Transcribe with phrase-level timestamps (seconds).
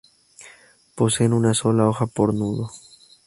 [0.95, 2.71] Poseen una sola hoja por nudo.